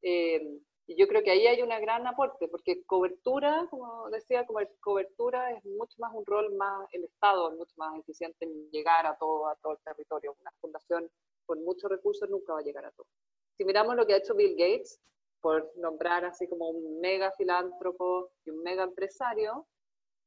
[0.01, 0.41] Eh,
[0.87, 4.45] y yo creo que ahí hay un gran aporte, porque cobertura, como decía,
[4.81, 9.05] cobertura es mucho más un rol más, el Estado es mucho más eficiente en llegar
[9.05, 10.35] a todo, a todo el territorio.
[10.41, 11.09] Una fundación
[11.45, 13.07] con muchos recursos nunca va a llegar a todo.
[13.55, 14.99] Si miramos lo que ha hecho Bill Gates,
[15.41, 19.67] por nombrar así como un mega filántropo y un mega empresario,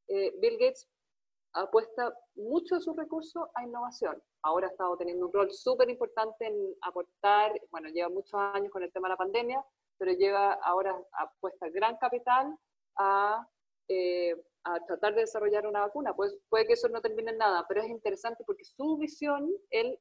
[0.09, 0.88] eh, Bill Gates
[1.55, 4.20] apuesta mucho de sus recursos a innovación.
[4.42, 8.83] Ahora ha estado teniendo un rol súper importante en aportar, bueno, lleva muchos años con
[8.83, 9.64] el tema de la pandemia,
[9.96, 12.57] pero lleva ahora apuesta gran capital
[12.98, 13.48] a,
[13.88, 16.14] eh, a tratar de desarrollar una vacuna.
[16.14, 19.98] Pues puede que eso no termine en nada, pero es interesante porque su visión, él,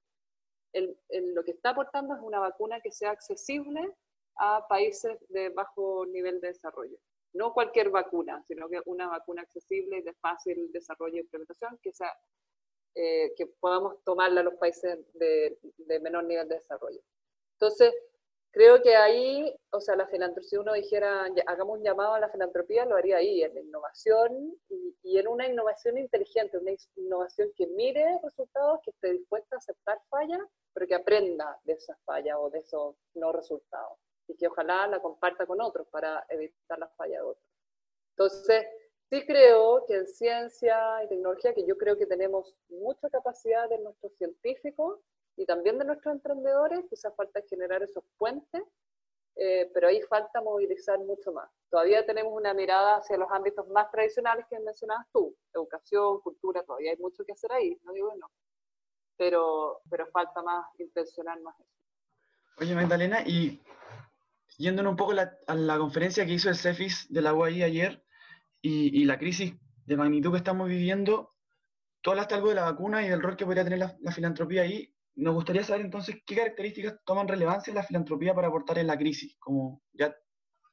[0.73, 0.97] él,
[1.35, 3.95] lo que está aportando es una vacuna que sea accesible
[4.37, 6.97] a países de bajo nivel de desarrollo
[7.33, 11.91] no cualquier vacuna, sino que una vacuna accesible y de fácil desarrollo e implementación, que,
[11.91, 12.11] sea,
[12.95, 15.57] eh, que podamos tomarla a los países de,
[16.01, 16.99] menor nivel de desarrollo.
[17.53, 17.93] Entonces,
[18.51, 22.29] creo que ahí, o sea, la filantropía, si uno dijera, hagamos un llamado a la
[22.29, 27.51] filantropía, lo haría ahí, en la innovación y, y, en una innovación inteligente, una innovación
[27.55, 30.41] que mire resultados, que esté dispuesta a aceptar fallas,
[30.71, 35.01] pero que aprenda de esas fallas o de esos no resultados y que ojalá la
[35.01, 37.45] comparta con otros para evitar las fallas de otros.
[38.11, 38.65] Entonces,
[39.09, 43.79] sí creo que en ciencia y tecnología, que yo creo que tenemos mucha capacidad de
[43.79, 44.99] nuestros científicos
[45.35, 48.63] y también de nuestros emprendedores, quizás falta generar esos puentes,
[49.35, 51.49] eh, pero ahí falta movilizar mucho más.
[51.69, 56.91] Todavía tenemos una mirada hacia los ámbitos más tradicionales que mencionabas tú, educación, cultura, todavía
[56.91, 58.29] hay mucho que hacer ahí, no digo no,
[59.17, 61.69] pero, pero falta más intencionar más eso.
[62.59, 63.59] Oye, Magdalena, y
[64.57, 68.03] yéndonos un poco a la conferencia que hizo el CEFIS de la UAI ayer
[68.61, 69.53] y, la crisis
[69.85, 71.33] de magnitud que estamos viviendo,
[72.01, 74.93] tú hablaste algo de la vacuna y del rol que podría tener la, filantropía ahí.
[75.15, 79.35] Nos gustaría saber entonces qué características toman relevancia la filantropía para aportar en la crisis,
[79.37, 80.15] como ya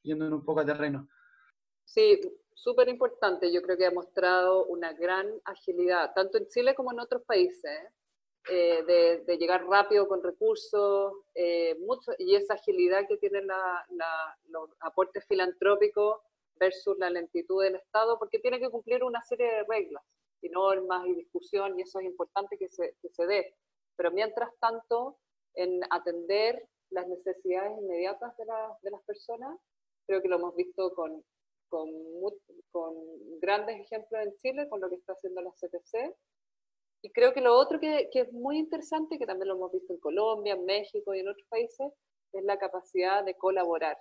[0.03, 1.09] yéndonos un poco a terreno.
[1.85, 2.21] Sí,
[2.55, 3.53] súper importante.
[3.53, 7.81] Yo creo que ha mostrado una gran agilidad, tanto en Chile como en otros países.
[8.49, 11.77] Eh, de, llegar rápido con recursos, eh,
[12.19, 13.47] y esa agilidad que tienen
[14.49, 16.21] los aportes filantrópicos
[16.57, 20.03] versus la lentitud del Estado, porque tiene que cumplir una serie de reglas
[20.41, 23.55] y normas y discusión, y eso es importante que se, que se dé.
[23.97, 25.19] Pero mientras tanto,
[25.55, 28.45] en atender las necesidades inmediatas de,
[28.83, 29.59] de las personas,
[30.07, 31.23] creo que lo hemos visto con,
[31.69, 31.89] con,
[32.71, 32.95] con
[33.39, 36.15] grandes ejemplos en Chile, con lo que está haciendo la CTC,
[37.03, 39.93] y creo que lo otro que, que, es muy interesante, que también lo hemos visto
[39.93, 41.93] en Colombia, en México y en otros países,
[42.33, 43.97] es la capacidad de colaborar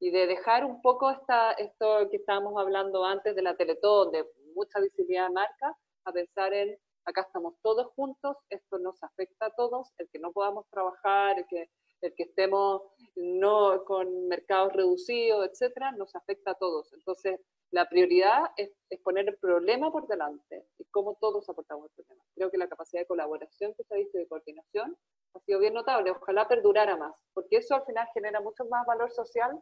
[0.00, 4.26] y de dejar un poco esta, esto que estábamos hablando antes de la Teletón, de
[4.54, 9.54] mucha visibilidad de marca, a pensar en, acá estamos todos juntos, esto nos afecta a
[9.54, 12.82] todos, el que no podamos trabajar, el que, el que estemos
[13.14, 16.92] no con mercados reducidos, etcétera, nos afecta a todos.
[16.92, 17.40] Entonces,
[17.72, 18.70] la prioridad es,
[19.02, 22.24] poner el problema por delante y cómo todos aportamos el problema.
[22.34, 24.96] Creo que la capacidad de colaboración que se ha visto de coordinación
[25.34, 26.10] ha sido bien notable.
[26.10, 29.58] Ojalá perdurara más, porque eso al final genera mucho más valor social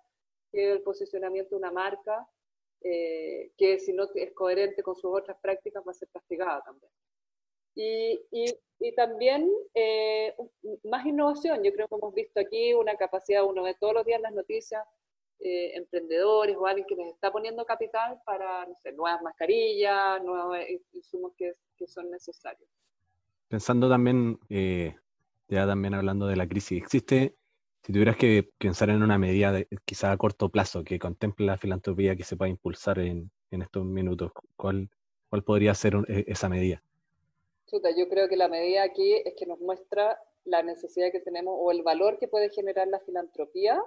[0.51, 2.29] que el posicionamiento de una marca,
[2.83, 6.93] eh, que si no es coherente con sus otras prácticas va a ser castigada también.
[7.77, 10.35] Y, y, también eh,
[10.83, 11.63] más innovación.
[11.63, 14.85] Yo creo que hemos visto aquí una capacidad, uno ve todos los días las noticias,
[15.41, 20.59] eh, emprendedores o alguien que les está poniendo capital para no sé, nuevas mascarillas, nuevos
[20.93, 22.69] insumos que, que son necesarios.
[23.49, 24.95] Pensando también, eh,
[25.49, 27.35] ya también hablando de la crisis, ¿existe,
[27.83, 31.57] si tuvieras que pensar en una medida de, quizá a corto plazo que contemple la
[31.57, 34.91] filantropía que se pueda impulsar en, en estos minutos, ¿cuál,
[35.29, 36.83] cuál podría ser e, esa medida?
[37.73, 41.71] yo creo que la medida aquí es que nos muestra la necesidad que tenemos o
[41.71, 43.81] el valor que puede generar la filantropía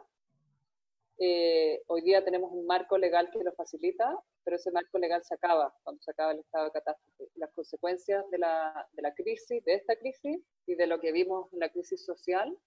[1.19, 5.36] eh, hoy día tenemos un marco legal que lo facilita, pero ese marco legal se
[5.36, 7.30] acaba cuando se acaba el estado de catástrofe.
[7.36, 11.52] Las consecuencias de la, de la crisis, de esta crisis y de lo que vimos
[11.54, 12.58] en la crisis social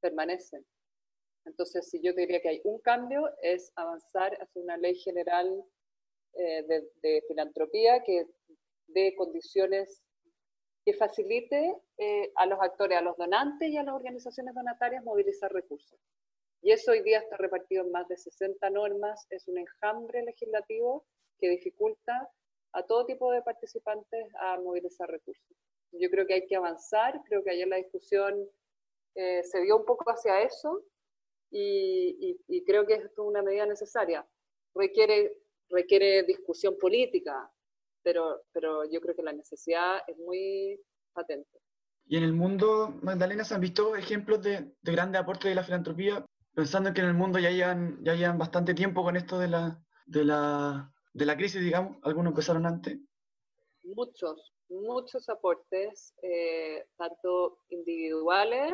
[0.00, 0.64] permanecen.
[1.44, 5.62] Entonces, si yo diría que hay un cambio, es avanzar hacia una ley general
[6.34, 8.26] eh, de, de, filantropía que
[8.88, 10.02] dé condiciones
[10.84, 15.52] que facilite eh, a los actores, a los donantes y a las organizaciones donatarias movilizar
[15.52, 15.98] recursos.
[16.64, 21.04] Y eso hoy día está repartido en más de 60 normas, es un enjambre legislativo
[21.38, 22.30] que dificulta
[22.72, 25.54] a todo tipo de participantes a movilizar recursos.
[25.92, 28.48] Yo creo que hay que avanzar, creo que ayer la discusión
[29.14, 30.82] eh, se dio un poco hacia eso
[31.50, 34.26] y, creo que es una medida necesaria.
[34.74, 35.36] Requiere,
[35.68, 37.52] requiere discusión política,
[38.02, 40.80] pero, pero yo creo que la necesidad es muy
[41.12, 41.60] patente.
[42.06, 45.62] Y en el mundo, Magdalena, ¿se han visto ejemplos de, de grande aporte de la
[45.62, 46.24] filantropía
[46.54, 49.78] pensando que en el mundo ya llevan, ya llevan bastante tiempo con esto de la,
[50.06, 52.98] de la, de la crisis, digamos, algunos empezaron antes.
[53.82, 58.72] Muchos, muchos aportes, eh, tanto individuales,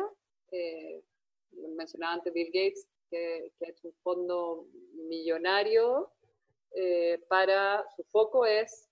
[0.51, 1.03] eh,
[1.75, 4.67] mencionaba antes Bill Gates, que, que, ha un fondo
[5.09, 6.11] millonario
[6.73, 8.89] eh, para, su foco es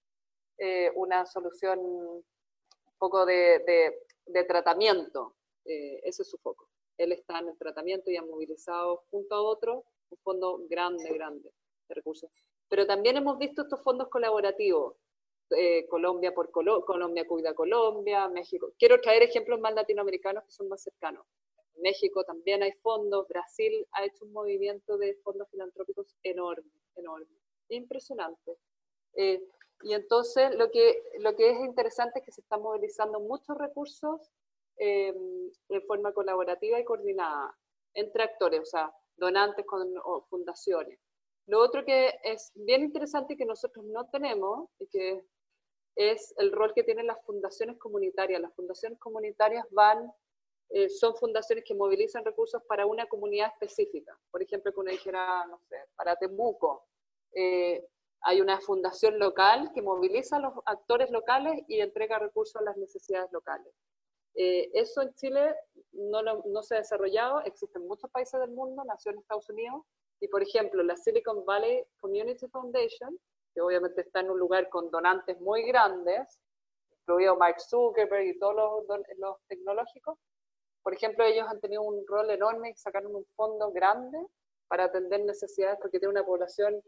[0.58, 2.23] eh, una solución un
[2.97, 3.63] poco de,
[4.25, 6.68] de tratamiento, ese es su foco
[6.99, 11.49] él está en el tratamiento y ha movilizado junto a otros un fondo grande, grande
[11.88, 12.29] de recursos.
[12.67, 14.95] Pero también hemos visto estos fondos colaborativos,
[15.51, 18.73] eh, Colombia por Colombia Cuida Colombia, México.
[18.77, 21.25] Quiero traer ejemplos más latinoamericanos que son más cercanos.
[21.77, 28.57] México también hay fondos, Brasil ha hecho un movimiento de fondos filantrópicos enorme, enorme, impresionante.
[29.13, 29.41] Eh,
[29.83, 34.29] y entonces lo que, lo que es interesante es que se están movilizando muchos recursos
[34.80, 35.13] eh,
[35.68, 37.56] de forma colaborativa y coordinada
[37.94, 41.00] entre actores, o sea, donantes con o fundaciones.
[41.48, 45.24] Lo otro que es bien interesante y que nosotros no tenemos, y que
[45.96, 48.39] es el rol que tienen las fundaciones comunitarias.
[48.39, 50.12] Las fundaciones comunitarias van,
[50.70, 54.18] eh, son fundaciones que movilizan recursos para una comunidad específica.
[54.32, 56.86] Por ejemplo, que uno dijera, no sé, para Temuco,
[57.34, 57.86] eh,
[58.22, 62.78] hay una fundación local que moviliza a los actores locales y entrega recursos a las
[62.78, 63.74] necesidades locales.
[64.36, 65.56] Eh, eso en Chile
[65.92, 69.84] no, se ha desarrollado, existen muchos países del mundo, nació en Estados Unidos,
[70.22, 73.18] y por ejemplo la Silicon Valley Community Foundation,
[73.54, 76.39] que obviamente está en un lugar con donantes muy grandes,
[77.02, 78.56] incluido Mark Zuckerberg y todos
[78.88, 80.18] los, los tecnológicos,
[80.84, 84.18] por ejemplo, ellos han tenido un rol enorme y sacaron un fondo grande
[84.68, 86.82] para atender necesidades porque tiene una población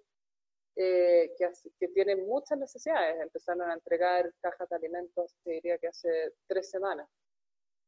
[0.75, 3.21] eh, que, que, tiene muchas necesidades.
[3.21, 7.07] Empezaron a entregar cajas de alimentos, te diría que hace tres semanas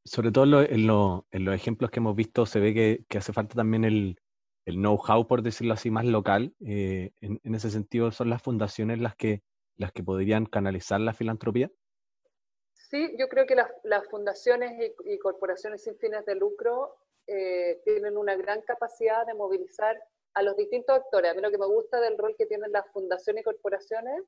[0.06, 2.74] sobre todo en, los ejemplos que hemos visto, se ve
[3.08, 4.18] que, hace falta también el,
[4.66, 6.54] know-how, por decirlo así, más local.
[6.66, 9.44] Eh, en, ese sentido, ¿son las fundaciones las que,
[9.78, 11.72] las que podrían canalizar la filantropía?
[12.74, 16.96] Sí, yo creo que las, fundaciones y, corporaciones sin fines de lucro
[17.28, 19.98] eh, tienen una gran capacidad de movilizar
[20.34, 21.32] a los distintos actores.
[21.32, 24.24] A mí lo que me gusta del rol que tienen las fundaciones y corporaciones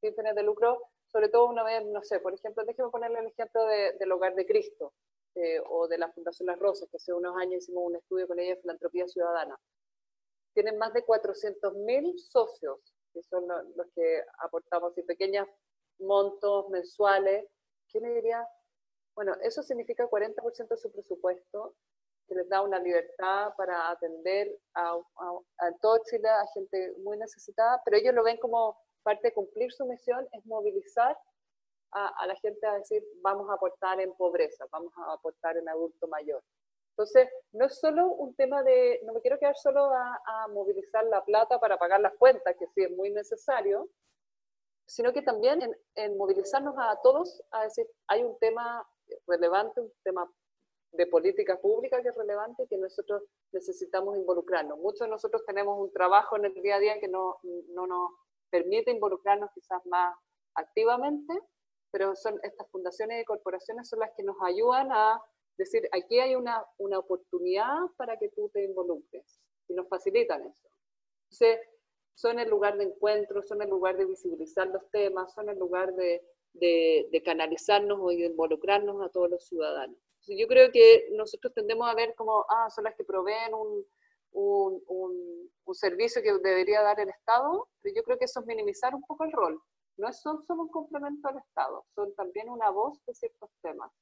[0.00, 3.26] sin fines de lucro sobre todo una vez, no sé, por ejemplo, déjeme ponerle el
[3.26, 4.92] ejemplo del Hogar de Cristo
[5.34, 8.38] eh, o de la Fundación Las Rosas, que hace unos años hicimos un estudio con
[8.38, 9.58] ella de filantropía ciudadana.
[10.54, 12.80] Tienen más de 400.000 socios,
[13.12, 15.48] que son los, que aportamos y pequeños
[15.98, 17.46] montos mensuales.
[17.88, 18.46] ¿Qué me diría?
[19.14, 21.74] Bueno, eso significa 40% de su presupuesto,
[22.26, 27.16] que les da una libertad para atender a, a, a todo Chile, a gente muy
[27.16, 31.16] necesitada, pero ellos lo ven como parte de cumplir su misión es movilizar
[31.92, 36.06] a, la gente a decir, vamos a aportar en pobreza, vamos a aportar en adulto
[36.08, 36.42] mayor.
[36.90, 41.24] Entonces, no es solo un tema de, no me quiero quedar solo a, movilizar la
[41.24, 43.88] plata para pagar las cuentas, que sí es muy necesario,
[44.86, 48.86] sino que también en, en, movilizarnos a todos a decir, hay un tema
[49.26, 50.30] relevante, un tema
[50.92, 53.22] de política pública que es relevante que nosotros
[53.52, 54.78] necesitamos involucrarnos.
[54.78, 57.38] Muchos de nosotros tenemos un trabajo en el día a día que no,
[57.68, 58.10] no nos
[58.50, 60.16] permite involucrarnos quizás más
[60.54, 61.32] activamente,
[61.90, 65.20] pero son estas fundaciones y corporaciones son las que nos ayudan a
[65.56, 70.68] decir, aquí hay una, una oportunidad para que tú te involucres y nos facilitan eso.
[71.30, 71.58] Entonces,
[72.14, 75.94] son el lugar de encuentro, son el lugar de visibilizar los temas, son el lugar
[75.94, 76.22] de,
[76.52, 79.96] de, de canalizarnos o involucrarnos a todos los ciudadanos.
[80.26, 83.84] yo creo que nosotros tendemos a ver como, ah, son las que proveen un,
[84.32, 88.94] un, un, servicio que debería dar el Estado, pero yo creo que eso es minimizar
[88.94, 89.60] un poco el rol.
[89.98, 93.92] No son solo un complemento al Estado, son también una voz de ciertos temas.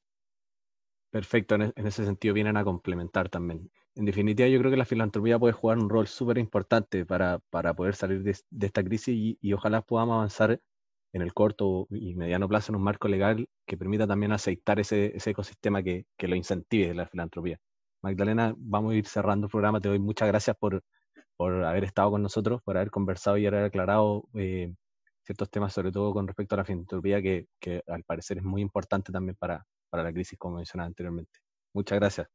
[1.11, 3.71] Perfecto, en, ese sentido vienen a complementar también.
[3.95, 7.75] En definitiva, yo creo que la filantropía puede jugar un rol súper importante para, para,
[7.75, 8.31] poder salir de,
[8.67, 10.61] esta crisis y, y, ojalá podamos avanzar
[11.13, 15.17] en el corto y mediano plazo en un marco legal que permita también aceitar ese,
[15.17, 17.59] ese ecosistema que, que, lo incentive de la filantropía.
[18.07, 19.81] Magdalena, vamos a ir cerrando el programa.
[19.81, 20.81] Te doy muchas gracias por,
[21.37, 24.73] por haber estado con nosotros, por haber conversado y haber aclarado eh,
[25.25, 27.49] ciertos temas, sobre todo con respecto a la filantropía, que,
[27.89, 31.41] al parecer es muy importante también para, para la crisis, como mencionaba anteriormente.
[31.75, 32.29] Muchas gracias.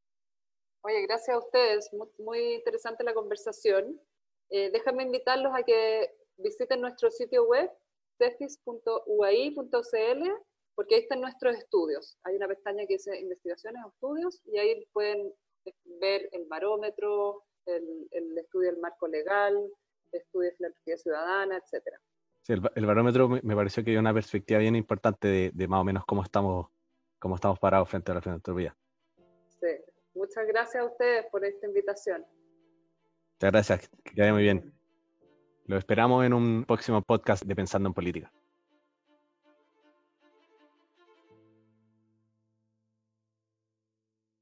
[0.81, 1.89] Oye, gracias a ustedes.
[1.93, 3.97] Muy, muy interesante la conversación.
[4.49, 7.71] Eh, déjame invitarlos a que visiten nuestro sitio web,
[8.17, 9.63] cefis.uai.cl,
[10.75, 12.17] porque ahí están nuestros estudios.
[12.23, 15.33] Hay una pestaña que dice investigaciones o estudios y ahí pueden
[15.99, 19.55] ver el barómetro, el, el estudio del marco legal,
[20.11, 21.99] el estudio de filantropía ciudadana, etcétera.
[22.41, 25.81] Sí, el, el, barómetro me pareció que dio una perspectiva bien importante de, de, más
[25.81, 26.67] o menos cómo estamos,
[27.19, 28.75] cómo estamos parados frente a la filantropía.
[29.59, 29.67] Sí,
[30.15, 32.25] muchas gracias a ustedes por esta invitación.
[33.35, 34.73] Muchas gracias, que vaya muy bien.
[35.65, 38.31] Lo esperamos en un próximo podcast de Pensando en Política.